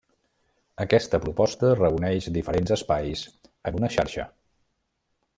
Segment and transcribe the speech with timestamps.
[0.85, 3.21] Aquesta proposta reuneix diferents espais
[3.71, 4.25] en una xarxa.